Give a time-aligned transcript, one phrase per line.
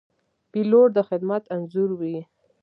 [0.51, 2.17] پیلوټ د خدمت انځور وي.